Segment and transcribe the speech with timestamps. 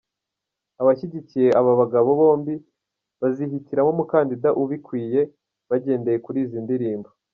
[0.81, 2.55] Abashyigikiye aba bagabo bombi,
[3.21, 5.21] bazihitiramo umukandida ubikwiye
[5.69, 7.09] bagendeye kuri izi ndirimbo.